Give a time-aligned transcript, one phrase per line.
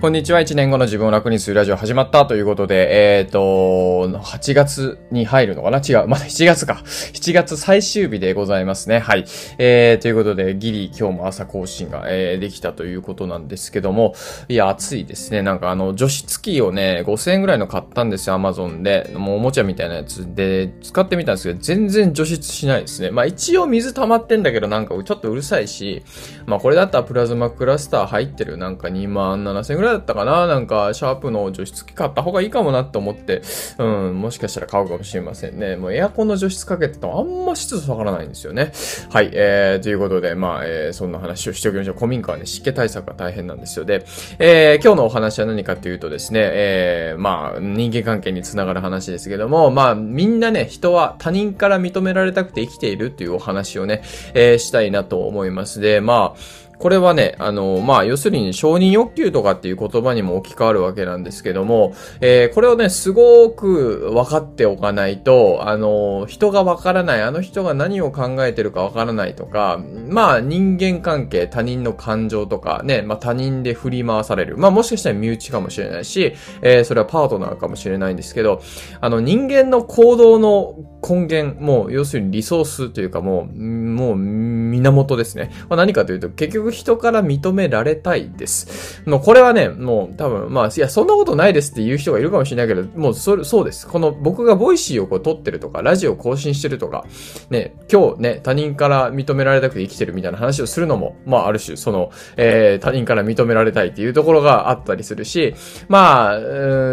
[0.00, 0.40] こんにちは。
[0.40, 5.82] 1年後の自分を楽にするラジオ始まったということで、えっ、ー、と、8月に入るのかな？
[5.86, 6.08] 違う。
[6.08, 6.80] まだ7月か。
[7.12, 8.98] 7月最終日でございますね。
[8.98, 9.26] はい。
[9.58, 14.14] えー、ということで、ギリ今日も朝更新が、えー、できたということなんですけども、
[14.48, 15.42] いや、暑いですね。
[15.42, 18.36] なんかあの、除湿機をね、5000円ぐらいの買ったんですよ。
[18.36, 19.10] Amazon で。
[19.14, 23.10] もうおもちゃみたいなやつで、使ってみたんですけど、全然除湿しないですね。
[23.10, 26.02] まあ一応水溜まってんだけど、なんかちょっとうるさいし、
[26.46, 30.46] まあこれだったらプラズマクラスター入ってる、なんか2万7000円ぐらいだったかな？
[30.46, 33.42] なんか、シャープの除湿機買った方がいいかもなって思って、
[33.78, 35.76] うん、もしかしたら買うかもしれませんね。
[35.76, 38.72] もうエアコンの除湿かけてとあんま湿度下がらないんですよね。
[39.10, 41.94] はい、えー、ということで、まあ、えー、そんな話をしておきましょう。
[41.94, 43.84] 古民家はね、湿気対策が大変なんですよ。
[43.84, 44.04] で、
[44.38, 54.02] えー、今日のお話は何かというとですね、えー、まあ、人間関係につながる話ですけども、まあ、みんなね、人は他人から認められたくて生きているっていうお話をね、
[54.34, 55.80] えー、したいなと思います。
[55.80, 74.56] で、まあ、これはね、あの、まあ、要するに承認欲求とかっていう言葉にも置き換わるわけなんですけども、えー、これをね、すごく分かっておかないと、あの、人が分からない、あの人が何を考えてるか分からないとか、まあ、人間関係、他人の感情とか、ね、まあ、他人で振り回される。
[74.56, 78.62] まあ、もしかしたら身内かもしれないし、えー、それはパートナーかもしれないんですけど、
[79.02, 85.50] あの、人間の行動の根源、もう、要するにリソースというかもう、もう、源ですね。
[85.68, 89.02] まあ、何かというと、結局人から認められたいです。
[89.06, 93.86] もうこれはね、もう多分、まあ、いや、そんなことないですって言う人がいるかもしれないけど、もうそれ、そうです。
[93.86, 97.04] この僕がボイシーをこう撮ってるとか、ラジオを更新してるとか、
[97.50, 105.54] ね、今日ね、他人から認められたくて生きてるみたいな話をするのも、まあ、ある種、その、えー、他人から認められたいっていうところがあったりするし、
[105.88, 106.38] まあ、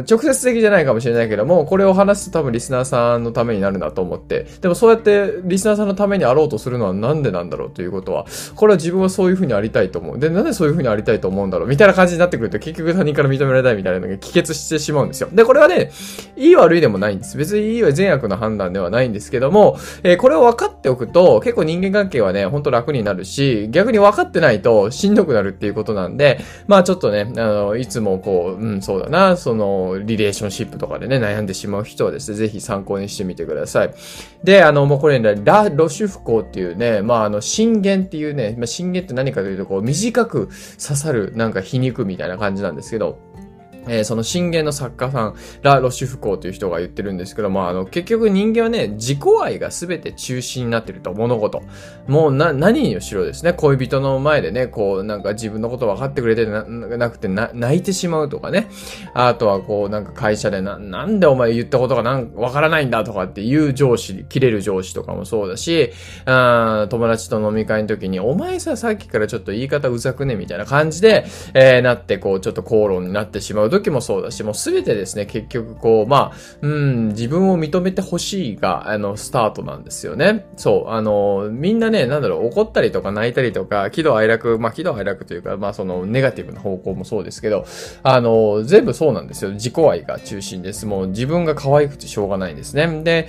[0.10, 8.26] 直接的じゃないかもしれないけども、これを話すと多分リスナーさんのためになるなと思って、でもそうやってリスナーさんのためにあろうとするのはなんでなんだろうということは、
[8.56, 10.20] これは自分はそういうふうにありたいと思う。
[10.20, 11.68] で、なんでそういう風にありたいと思うんだろう？
[11.68, 15.30] みたいな感じになってくると結局他人から認められたいみたいなのが帰結してしまうんですよ。
[15.32, 15.92] で、これはね、
[16.36, 17.38] いい悪いでもないんです。
[17.38, 33.94] 別にいいは善悪の判断ではないんですけども、えー、これを分かっておくと結構人間関係はね、ほんと楽になるし、逆に分かってないとしんどくなるっていうことなんで、まあちょっとね、あの、いつもこう、うん、そうだな、その、リレーションシップとかでね、悩んでしまう人はですね、ぜひ参考にしてみてください。
[34.44, 40.50] で、あの、もうこれね、ラ・ロシュフコっていうね、まああの、震源っていうね、まあ、震源って何かというと、こう、短く
[40.82, 43.20] 刺さるなんか皮肉みたいな感じなんですけど、
[43.88, 51.62] えー、その震源の作家さん、ラ・ロシュフコーという人が言ってるんですけども、あの、結局人間はね、自己愛が全て中心になってると、物事。
[52.08, 58.68] もうな、何にしろですね、恋人の前でね、こう、なんか自分のこと分かってくれてななくて、泣いてしまうとかね。
[59.14, 65.92] あとはこう、なんか会社でな、なんでお前言ったことがなん分からないんだとかっていう上司、切れる上司とかもそうだし、
[66.26, 80.46] あ友達と飲み会の時に、お前さ、さっきからちょっと言い方うざくねみたいな感じで、えー、なって、こう、ちょっと口論になってしまうと時もそうだし、もうすべてですね、結局こう、まあ、うん、自分を認めてほしいが、あの、スタートなんですよね。
[80.56, 87.66] そう、あの、みんなね、なんだろう、怒ったりとか泣いたりとか、喜怒哀楽、まあ、喜怒哀楽というか、まあ、その、ネガティブな方向もそうですけど、
[88.04, 89.52] あの、全部そうなんですよ。
[89.52, 90.86] 自己愛が中心です。
[90.86, 93.04] もう自分が可愛くてしょうがないんですね。
[93.04, 93.28] で、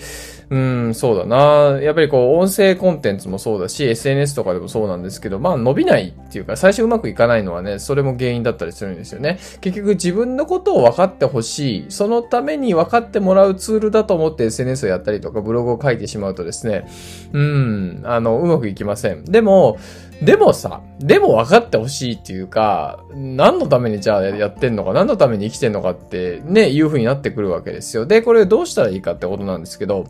[0.50, 1.78] うん、そうだな。
[1.80, 9.38] やっぱりこう、音声コンテンツもそうだし、SNS とかでもそうなんですけど、まあ伸びないっていうか、最初うまくいかないのはね、それも原因だったりするんですよね。
[9.60, 11.86] 結局自分のことを分かってほしい。
[11.90, 16.88] そのために分かってもらうツールだと思って SNS をやったりとか、ブログを書いてしまうとですね、
[17.32, 19.24] うん、あの、うまくいきません。
[19.24, 19.76] でも、
[20.22, 28.06] でもさ、でも分かってほしいっていうか、何のためにじゃあやってんのか、何のために生きてんのかってね、いう風になってくるわけですよ。
[28.06, 30.06] で、これどうしたらいいかってことなんですけど、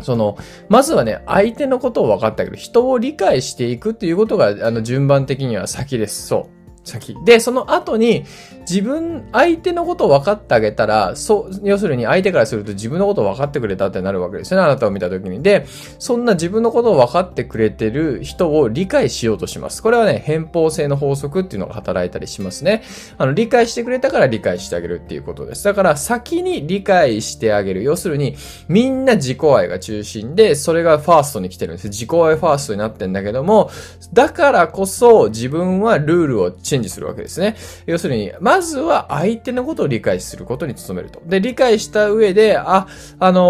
[0.00, 0.36] その、
[0.68, 2.56] まずはね、相手のことを分かってあげる。
[2.56, 6.26] 人を理解していくっていうことが、あの、順番的には先です。
[6.26, 6.61] そう。
[6.84, 7.16] 先。
[7.24, 8.24] で、その後に、
[8.68, 15.42] 自分、相手のことを分かってあげたら、そう、要するに相手からすると自分のことを分かってくれたってなるわけですよね、あなたを見たときに。
[15.42, 15.66] で、
[15.98, 19.82] そんな自分のことを分かってくれてる人を理解しようとします。
[19.82, 22.82] これはね、偏方性の法則っていうのが働いたりしますね。
[23.18, 25.64] あの、理解してくれたから理解してあげるっていうことです。
[25.64, 27.82] だから、先に理解してあげる。
[27.82, 28.36] 要するに、
[28.68, 31.88] みんな自己愛が中心で、それがファーストに来てるんです。
[31.88, 33.70] 自己愛ファーストになってんだけども、
[34.12, 37.56] だからこそ自分はルールをチェンジするわけですね。
[37.84, 41.20] 要するに、まずは相手のことを理解することに努めると。
[41.26, 42.86] で、理解した上で、あ、
[43.18, 43.42] あの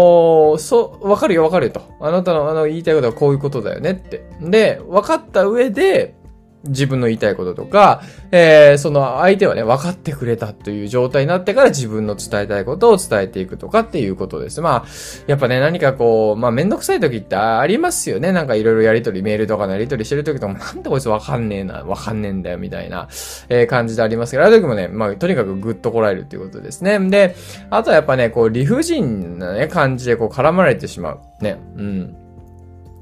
[0.55, 1.81] ー、そう、わかるよわかるよと。
[2.01, 4.25] あなたのあの言いたいことはこういうことだよねって。
[4.41, 6.15] で、分かった上で、
[6.65, 8.01] 自分の言いたいこととか、
[8.31, 14.61] えー、その相手はね、分かってくれたという状態になってから自分の伝えたいことを伝えていくとかっていうことです。
[14.61, 14.89] まあ、
[15.27, 18.31] やっぱね、何かこう、まあめんどくさい時ってありますよね。
[18.31, 23.07] なんかいろいろやりとり、メールとかのやりとりしてる時とも、なんでこいつ分かんねえな、分かんねえんだよ、みたいな、
[23.49, 26.97] えー、感じでありますけど、ある時もね、まあとにかくグッとこらえるっていうことですね。
[27.09, 27.35] で、
[27.69, 31.19] あとはやっぱね、こう理不尽なね、感じでこう絡まれてしまう。
[31.43, 31.57] ね。
[31.75, 32.22] うん。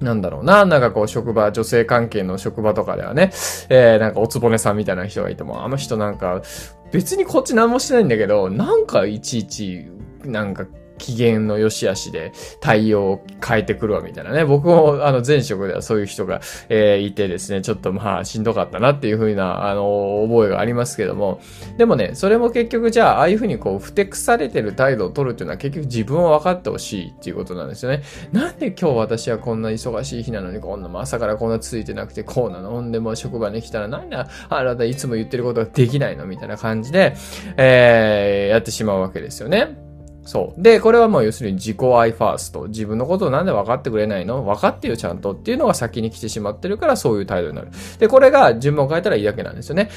[0.01, 0.65] なんだろうな。
[0.65, 3.31] なんかこう、職場、女性関係の職場とかではね、
[3.69, 6.41] えー、なんかおつぼねさんみたいな人がいても、あの人なんか、
[6.91, 9.85] 別にこっち何もしてないんだけど、なんかいちいち、
[10.25, 10.65] なんか
[11.01, 14.45] 機嫌の良し悪しで対応を変えてくるわ、みたいなね。
[14.45, 16.39] 僕も、あの、前職ではそういう人が、
[16.69, 21.41] えー、いてですね、ちょっとまあ、しんどかったなっていう風な、あの、覚えがありますけども、
[21.77, 28.03] でもね、それも結局じゃあ、ああいう風にこう、ふてくされてる態度を取るっていうのは結局自分を分かってほしいっていうことなんですよね。
[28.31, 32.69] なんで今日私はこんな忙しい日なのに、こんな、朝からこんなついてなくて、こうなの？
[32.71, 36.25] ほんでも職場に来たら、なんであなたいつも言ってることができないの？
[36.25, 37.15] みたいな感じで、
[37.57, 39.90] えー、やってしまうわけですよね。
[40.23, 40.61] そう。
[40.61, 42.67] で、これはもう要するに自己愛ファースト。
[42.67, 44.43] 自分のことをなんで分かってくれないの？
[44.43, 47.69] 分かってよ、ちゃんとっていうのが先に来てしまってるからそういう態度になる。
[47.97, 49.89] で、これが順番を変えたらいいだけなんですよね。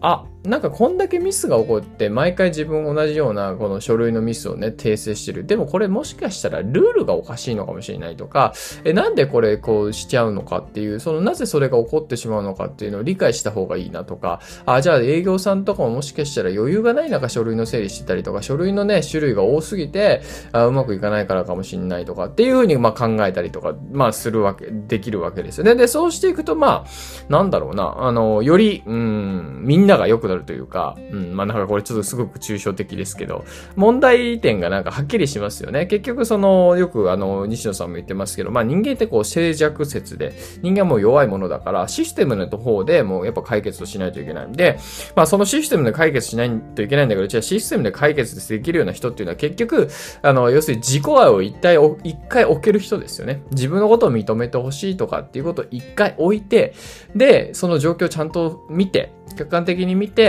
[0.00, 5.44] あ、なんかこんだけミスが起こって、毎回自分同じようなこの書類のミスをね、訂正してる。
[5.44, 8.54] でもこれもしかしたらルールがおかしいのかもしれないとか、
[8.84, 20.22] え、なんでこれこうしちゃうのかっていう、そのなぜそれが起こってしまうのかっていうのを理解した方がいいなとか、あ、じゃあ営業さんとかももしかしたら余裕がない中書類の整理してたりとか、書類のね、種類が多すぎて、
[20.52, 25.74] あうまくいかないからかもしれないとかっていうふうにまあ考えたりとか、まあするわけ、できるわけですよね。
[25.74, 26.90] で、そうしていくとまあ、
[27.28, 33.44] なんだろうな、あの、より、うん、みんなが良くなるというか、うん、まあなんかこれちょっとすごく抽象的ですけど、
[33.76, 35.86] 問題点がなんかはっきりしますよね。
[35.86, 40.32] 結局その、よくあの、西野さんも言ってますけど、まあ人間ってこう静寂説で、
[40.62, 44.78] 人間はもう弱いものだから、システムの方でもうやっぱ解決をしないといけないんで、
[45.16, 49.88] まあそのシステムで解決しないといけないんだけど、じゃあシステムで解決できるような人っていうのは結局、
[50.22, 53.42] あの、要するに自己愛を一体、一回置ける人ですよね。
[53.50, 56.74] 自分のことを認めてほしいとかっていうことを一回置いて、
[57.14, 60.19] で、その状況をちゃんと見て、客観的に見て、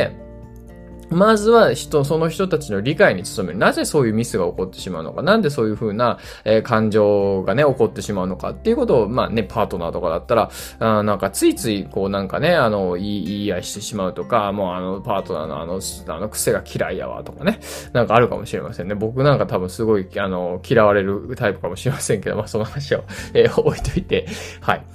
[1.11, 3.59] まずは人、その人たちの理解に努める。
[3.59, 5.21] なぜそういうミスが起こってしまうのか。
[5.21, 10.49] なんでそういうふうな、えー、感情がね、起こってしまうのかっていうことを、まあね、パートナーとかだったら、
[10.79, 17.59] あなんかついつい、こうなんかね、あの、言い、言い合いしてしまうとか、もうあの、パートナーのあの、あの癖が嫌いやわとかね。
[17.91, 18.95] なんかあるかもしれませんね。
[18.95, 23.03] 僕なんか多分すごい、あの、嫌われるタイプかもしれませんけど、まあその話を、
[23.33, 24.27] えー、 置いといて、
[24.61, 24.85] はい。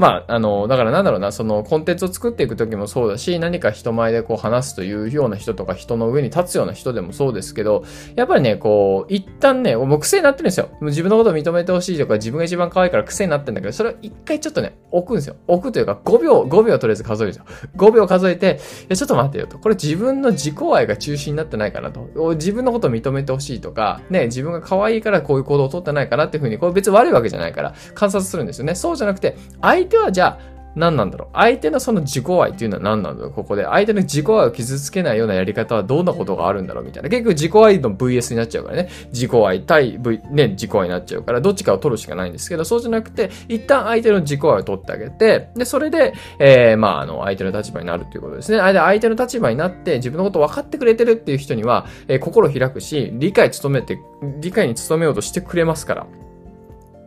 [0.00, 7.84] まあ、あの、だからなんだろうな、そのコンテンツを作っていくときもそうだし、何か人前でこう話すというような人とか人の上に立つような人でもそうですけど、
[8.16, 10.68] やっぱりね、こう、一旦ね、もう癖になってるんですよ。
[10.72, 15.36] もう自分のことを認めてほしいとか、自分が一番可愛いから癖になってるんだけど、それを一回ちょっとね、置くんですよ。
[15.46, 17.44] 置くというか、5秒、5秒とりあえず数えるんですよ。
[17.76, 19.58] 5秒数えて、いや、ちょっと待ってよと。
[19.58, 22.08] これ自分の自己愛が中心になってないかなと。
[22.36, 28.74] 自分のことを認めてほしいとか、ね、自分が可愛いからこういう行動をとってないかなっていうふうに、これ別に悪いわけじゃないから、観察するんですよね。
[28.74, 31.28] そうじゃなくて、相手はじゃあ、何なんだろう？
[31.32, 33.32] 相手のその自己愛っていうのは何なんだろう？
[33.32, 33.64] ここで。
[33.64, 36.84] 相手の自己愛を傷つけないようなやり方はどんなことがあるんだろう？
[36.84, 37.08] みたいな。
[37.08, 38.88] 結局自己愛の VS になっちゃうからね。
[39.12, 48.58] 自己愛対 V、ね、自己愛になっちゃうから、どっちかを取るしかないんですけど、そうじゃなくて、一旦相手の自己愛を取ってあげて、で、それで、えー、まあ、あの、相手の立場になるっていうことですね。
[48.58, 53.98] 相手の立場になって、自分のこと分かってくれてるっていう人には、えー、心を開くし、理解努めて、
[54.40, 56.06] 理解に努めようとしてくれますから。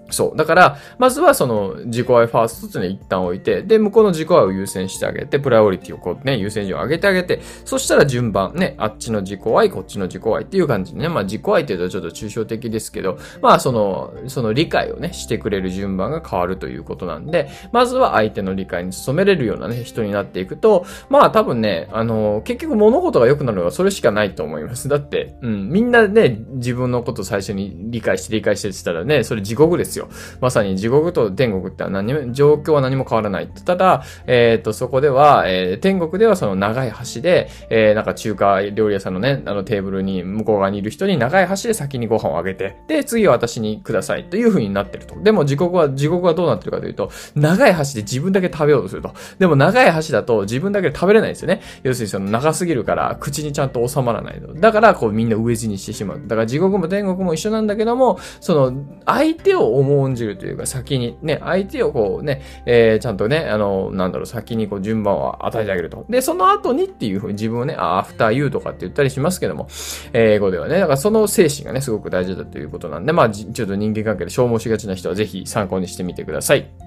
[0.10, 0.38] そう。
[0.38, 24.90] だから、まずはその自己愛ファーストっていうのを一旦置いて、で、向こうの自己愛を優先してあげて、プライオリティをこうね、優先順位を上げてあげて、そしたら順番ね、あっちの自己愛、こっちの自己愛っていう感じでね、まあ自己愛っていうとちょっと抽象的ですけど、まあその、その理解をね、してくれる順番が変わるということなんで、まずは相手の理解に努めれるようなね、人になっていくと、まあ多分ね、あの、結局物事が良くなるのはそれしかないと思います。
[24.90, 30.09] だって、うん、みんなね、自分のこと最初に理解して理解してって言ったらね、それ地獄ですよ。
[30.42, 33.47] まさに地獄と天国って何も、状況は何も変わらない。
[33.47, 45.19] ただ、えっ、ー、と、そこでは、えー、天国ではその長い橋で、えー、なんか中華料理屋さんのね、あのテーブルに向こう側にいる人に長い橋で先にご飯をあげて、で、次は私にくださいという風になってると。
[45.21, 49.14] でも地獄は、地獄はどうなってるかというと、長い橋で自分だけ食べようとすると。
[49.40, 51.62] でも長い橋だと自分だけで食べれないんですよね。
[51.83, 54.54] 要するにその長すぎるから口にちゃんと収まらないと。
[54.54, 56.21] だからこうみんな飢え死にしてしまう。
[56.26, 66.06] だから地獄も天国も一緒なんだけども、その相手を重んじるというか先にね、相手をこうね、えー、ちゃんとね、あの、なんだろう、先にこう順番を与えてあげると。
[66.09, 69.68] で、その後にっていうふうに自分をね、アフターユーとかって言ったりしますけども、
[70.13, 76.82] 英語ではね、だからその精神がね、すごく大事だということなんで、まあ、ちょっと人間関係で消耗しがちな人はぜひ参考にしてみてください。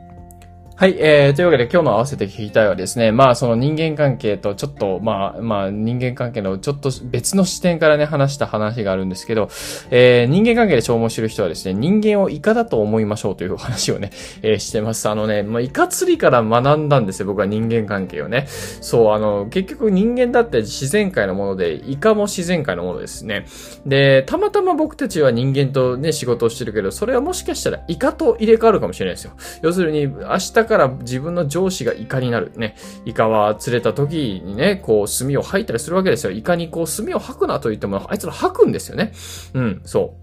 [0.79, 9.49] はい、えー、というわけで今日の合わせて聞きたいはですね、まあその人間関係とちょっと、まあ、まあ人間関係のちょっと別の視点からね、話した話があるんですけど、
[9.89, 14.11] えー、人間関係で消耗してる人はですね、人間をイカだと思いましょうという話をね、
[14.43, 15.09] えー、してます。
[15.09, 18.45] あのね、まあイカ釣りから学んだんですよ、僕は人間関係をね。
[18.47, 23.47] そう、あの、結局人間だって自然界のもので、イカも自然界のものですね。
[23.87, 29.33] で、たまたま僕たちは人間とね、仕事をしてるけど、それはもしかしたらイカと入れ替わるかもしれないですよ。
[29.63, 32.51] 要するに、明日だから自分の上司がイカになる。
[32.57, 32.75] ね。
[33.05, 36.33] イカは釣れた時にね、こう、墨を吐いたりするわけですよ。
[36.33, 39.13] イカにこう、墨を吐くなと言っても、あいつら吐くんですよね。
[39.55, 40.17] うん、そ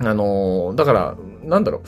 [0.00, 0.06] う。
[0.06, 1.82] あのー、だから、なんだろう。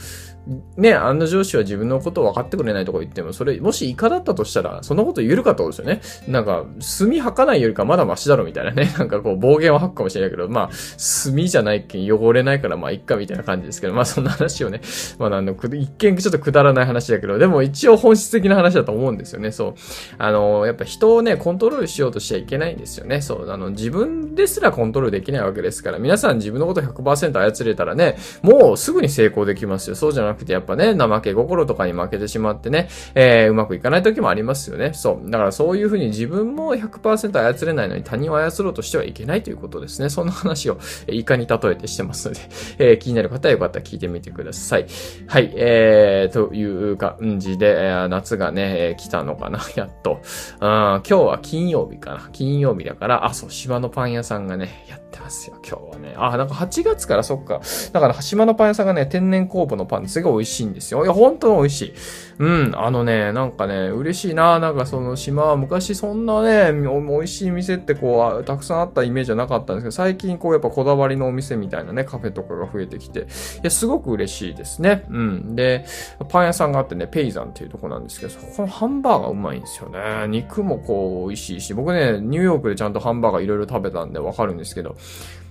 [0.76, 6.32] ね、あの上司は自分のことを分かってくれないとか言っても、それ、もしイカだったとしたら、そんなこと言えるかってことですよね。
[6.32, 6.64] なんか、
[6.98, 8.92] 炭吐かないよりかまだマシだろみたいなね。
[8.98, 14.80] なんかこう、暴言を吐くかもしれないけど、まあ、炭じゃないけん汚れないからまあ、いっかみたいな感じですけど、まあそんな話をね、
[15.18, 19.50] まああの、一見ちょっとくだらない話だけど、でも一応本質的な話だと思うんですよね。
[19.50, 19.74] そう。
[20.18, 23.20] あの、やっぱ人をね、コントロールしようとしちゃいけないんですよね。
[23.22, 23.50] そう。
[23.50, 29.96] あの、自分ですらコントロールできないわけですから、皆さん自分のこと100%操れたらね、もうすぐに成功できますよ。
[29.96, 34.92] そうじゃなくて、やっぱね、生負け心とかに負けてしまってね、えー、うまくいかない時もありますよね。
[34.94, 35.30] そう。
[35.30, 40.08] だからそういうふうに自分も100%操れないのに他人を操ろうとしてはいけないということですね。
[40.08, 42.40] そんな話を、いかに例えてしてますので、
[42.78, 44.86] えー、気になる方はよかったら聞いてみてください。
[45.26, 50.20] はい、えー、という感じで、えー、夏がね、えー、来たのかな、 やっと。
[50.60, 52.28] あ今日は金曜日かな。
[52.32, 56.14] 金曜日だから、あ、そう、芝のパン屋さんがね、やってますよ、今日はね。
[56.16, 57.60] あ、なんか8月からそっか。
[57.92, 61.04] だから、島のパン屋さんがね、天然酵母のパンすごい美味しいんですよ。
[61.04, 61.94] いや、本当に美味しい。
[62.38, 64.58] うん、あのね、なんかね、嬉しいな。
[64.58, 73.24] なんかその島は昔そんなね、美味しい店ってこう、たくさんあったイメージはなかったんですけど、最近こうやっぱこだわりのお店みたいなね、カフェとかが増えてきて、い
[73.62, 75.04] や、すごく嬉しいですね。
[75.10, 75.54] うん。
[75.54, 75.84] で、
[76.28, 79.98] パン屋さんがあってね、ペイザンっていうとこなんですけど、そこのハンバーガーうまいんですよね。
[80.28, 84.96] 肉もこう、美味しいし、僕ね、ニューヨークでちゃんとハンバーガーいろいろ食べたんでわかるんですけど、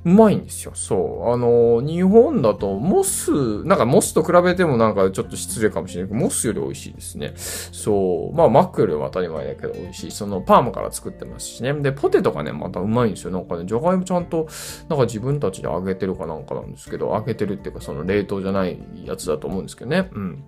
[0.06, 0.74] うまいんですよ。
[0.76, 1.32] そう。
[1.32, 7.34] あの、日本だと、モス、なんかモスと比べてもなんかちょっと失礼かもしれないけど、モスより美味しいですね。
[7.36, 8.36] そう。
[8.36, 10.12] まあ、マックよりは当たり前だけど美味しい。
[10.12, 11.74] その、パームから作ってますしね。
[11.74, 13.32] で、ポテトがね、またうまいんですよ。
[13.32, 14.48] なんかね、じゃがいもちゃんと、
[14.90, 20.10] なんか自分たちで揚げてるかなんかなんですけど、揚げてるっていうか、その冷凍じゃないやつだと思うんですけどね。
[20.12, 20.44] うん。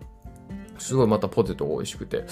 [0.78, 2.26] すごいまたポテトが美味しくて。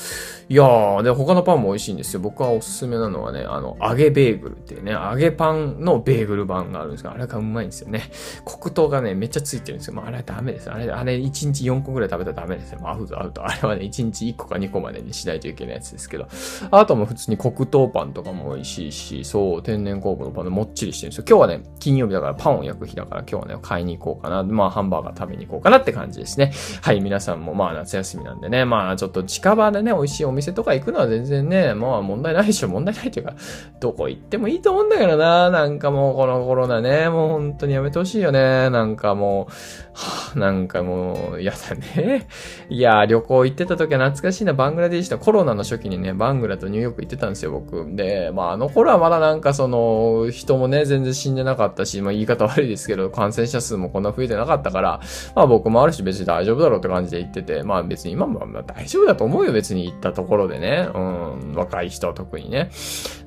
[0.49, 2.19] いやー、で、他のパンも美味しいんですよ。
[2.19, 8.03] 僕はおすすめなのはね、あの、揚げベーグルっていうね、揚げパンのベーグル版があるんですが、あれがうまいんですよね。
[8.45, 9.93] 黒糖がね、めっちゃついてるんですよ。
[9.93, 10.71] まあ、あれはダメです。
[10.71, 12.79] あれ、あれ1日4個ぐらい食べたらダメですよ。
[12.81, 13.45] まあ、アウトアウト。
[13.45, 16.27] あれはね、1日1個か2個までにしないといけないやつですけど。
[16.71, 21.25] あとも普通に黒糖パンとかも美味しいし、そう、天然酵母のパンでもっちりしてるんですよ。
[21.27, 24.43] 今日はね、金曜日だからパンを焼く日だから今日はね、買いに行こうかな。
[24.43, 26.51] まあ、ハンバーガー食べに行こうかなって感じですね。
[26.81, 32.67] はい、皆さんもまあ、夏休みなでね、まあ、ちょっと近場でね、美味しいお店とか行くのは全然ね、まあ問題ないでしょ。
[32.67, 33.33] 問題ないというか、
[33.79, 35.49] どこ行ってもいいと思うんだけどな。
[35.49, 38.69] なんかもうこのコロナね、もう本当にやめてほしいよね。
[38.69, 39.53] なんかもう、
[39.93, 42.27] はあ、なんかもう、やだね。
[42.69, 44.53] いや、旅行行ってた時は懐かしいな。
[44.53, 47.95] バングラディッシュコロナの初期にね、バングラとニューヨーク行ってたんですよ、僕。
[47.95, 54.99] で、まああの頃はまだなんかその、人もね、全然死んでなかったし、まあ言い方悪いですけど、感染者数もこんな増えてなかったから、
[55.35, 60.89] まあ僕もあるし別に大丈夫だろうって感じで言ってて、まあ別に今まあまあ大丈夫だと思うよ、別に行ったところでね。
[60.93, 62.71] うん、若い人は特にね。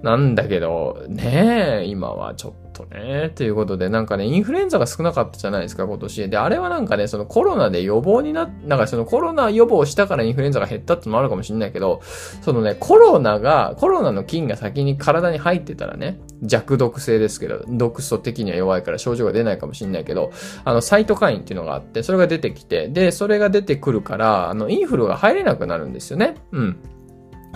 [0.03, 3.33] なんだけど、ねえ、今はちょっとね。
[3.35, 6.29] ということで、なんかね、インフルエンザが少なかったじゃないですか、今年。
[6.29, 12.01] で、あれはなんかね、そのコロナで予防にな、なんかそのコロナ予防したからインフルエンザが減ったってのもあるかもしれないけど、
[12.43, 20.31] そのね、コロナが、コロナの菌が先に体に入ってたらね、弱毒性ですけど、毒素的には弱いから症状が出ないかもしれないけど、
[20.65, 26.37] あの、サイトカインっていうのがあって、それが出てきて、で、それが出てくるから、あの、インフルが入れなくなるんですよね。
[26.53, 26.77] うん。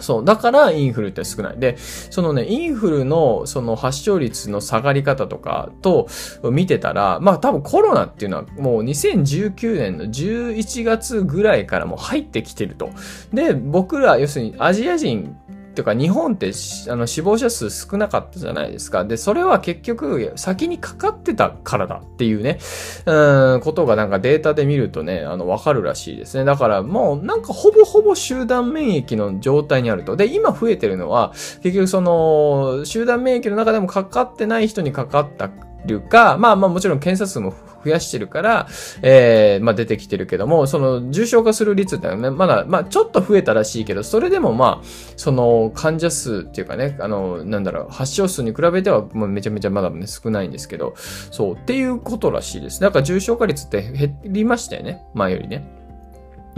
[0.00, 0.24] そう。
[0.24, 1.58] だからインフルって少ない。
[1.58, 6.08] で、そのね、インフルのその発症率の下がり方とかと
[6.50, 12.90] 見てたら、まあ多分コロナっていうのはもう2019年の11月ぐらいからもう入ってきてると。
[13.32, 15.36] で、僕ら、要するにアジア人
[15.72, 16.52] ていうか日本って
[16.88, 19.04] あの死亡者数少なかったじゃないですか。
[19.04, 22.58] で、それは結局先にかかってたからだっていうね、
[23.06, 26.44] うん、ことがなんかデータで見るとね、あの、わかるらしいですね。
[26.44, 30.16] だからもうなんかほぼほぼ集団免疫の状態にあると。
[30.16, 35.50] で、今増えてるのは、結局その、集団免疫の中でもかかってない人にかかった
[35.86, 38.68] るか、まあまあもちろん検査数も増やしてるから、
[39.02, 50.94] えー、まあ出てきてるけども、その重症化する率ってね、まだ、まあちょっと増えたらしいけど、それでもまあ、その患者数っていうかね、あの、なんだろう、発症数に比べてはもうめちゃめちゃまだね、少ないんですけど、
[51.30, 52.80] そう、っていうことらしいです。
[52.80, 55.79] だから重症化率って減りましたよね、前よりね。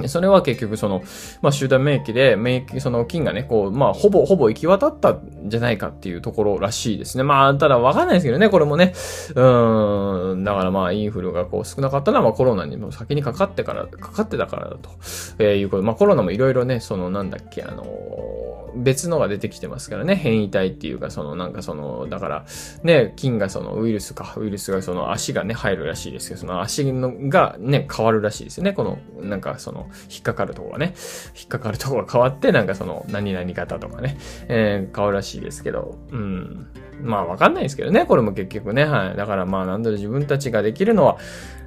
[0.06, 1.02] それは結局その、
[1.42, 7.24] まあ集団免疫で、免疫、その菌がね、こう、まあほぼほぼ行き渡ったんじゃないかっていうところらしいですね。
[7.24, 8.94] まあ、ただわかんないですけどね、これもね。
[9.34, 14.90] うん、だからまあインフルがこう少なかったのは、まあコロナにも先にかかってから、かかってたからだと、
[15.38, 15.82] えー、いうこと。
[15.82, 17.84] まあコロナもいろいろね、そのなんだっけ、あの
[18.74, 22.44] 別のが出てきてますからね、変異体っていうか、そのなんかその、だから、
[22.82, 28.72] ね、菌がそのウイルスか、ウイルスがその足がね、入るらしいですけど、その足のがね、変わるらしいですよね。
[28.72, 30.94] この、なんかその、引っかかるところがね、
[31.36, 34.16] 引っかかるところが変わって、なんかその、何々型とかね、
[34.48, 36.66] えー、変わるらしいですけど、うん。
[37.02, 39.16] まあわかんないですけどね、これも結局ね、はい。
[39.16, 41.18] だからまあなんだろ自分たちができるのは、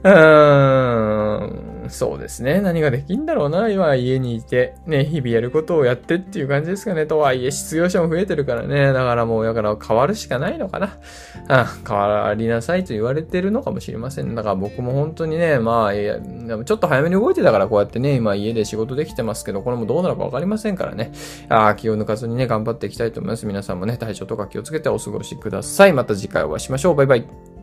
[0.06, 2.62] うーん、そうですね。
[2.62, 3.70] 何ができんだろうな。
[3.70, 7.08] 今家にいて、ね、日々やることをやってっていう感じですかね。
[7.08, 8.94] とはいえ、失業者も増えてるからね。
[8.94, 11.00] だからもう、だから変わるしかないのかな。
[11.48, 14.36] あ変わりなさいと言われてるのかもしれません。
[14.36, 21.14] だから僕も本当にね、まあ、えー、ちょっと早めに動いてたからこうやってね、今家で仕事できてますけど、これもどうなるかわかりませんからね。
[21.50, 23.48] あ気を抜かずにね、頑張っていきたいと思います。
[23.48, 25.94] 皆さんもね、体調とか気をつけてお過ごしください。
[25.94, 26.96] また次回お会いしましょう。
[26.96, 27.55] バイバイ。